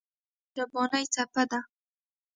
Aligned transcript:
جانداد 0.55 0.67
د 0.71 0.73
مهربانۍ 0.73 1.05
څپه 1.13 1.43
ده. 1.51 1.59